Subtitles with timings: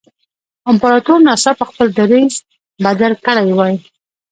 [0.71, 2.33] امپراتور ناڅاپه خپل دریځ
[2.83, 3.75] بدل کړی وای.